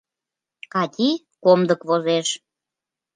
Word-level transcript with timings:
Кати 0.73 1.09
комдык 1.43 1.81
возеш. 1.89 2.27